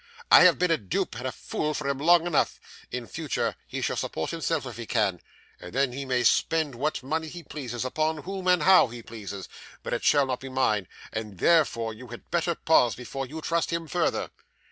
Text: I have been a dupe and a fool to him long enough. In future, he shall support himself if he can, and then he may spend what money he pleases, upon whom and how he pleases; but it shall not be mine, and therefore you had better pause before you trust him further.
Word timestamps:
I 0.31 0.45
have 0.45 0.57
been 0.57 0.71
a 0.71 0.79
dupe 0.79 1.13
and 1.17 1.27
a 1.27 1.31
fool 1.31 1.75
to 1.75 1.87
him 1.87 1.99
long 1.99 2.25
enough. 2.25 2.59
In 2.91 3.05
future, 3.05 3.55
he 3.67 3.81
shall 3.81 3.95
support 3.95 4.31
himself 4.31 4.65
if 4.65 4.77
he 4.77 4.87
can, 4.87 5.21
and 5.59 5.73
then 5.73 5.91
he 5.93 6.05
may 6.05 6.23
spend 6.23 6.73
what 6.73 7.03
money 7.03 7.27
he 7.27 7.43
pleases, 7.43 7.85
upon 7.85 8.23
whom 8.23 8.47
and 8.47 8.63
how 8.63 8.87
he 8.87 9.03
pleases; 9.03 9.47
but 9.83 9.93
it 9.93 10.03
shall 10.03 10.25
not 10.25 10.39
be 10.39 10.49
mine, 10.49 10.87
and 11.13 11.37
therefore 11.37 11.93
you 11.93 12.07
had 12.07 12.31
better 12.31 12.55
pause 12.55 12.95
before 12.95 13.27
you 13.27 13.41
trust 13.41 13.69
him 13.69 13.87
further. 13.87 14.31